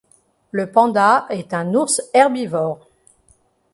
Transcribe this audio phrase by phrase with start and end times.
[0.49, 2.87] Le panda est un ours herbivore